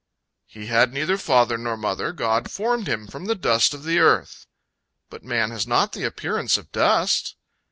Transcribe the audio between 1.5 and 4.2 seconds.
nor mother, God formed him from the dust of the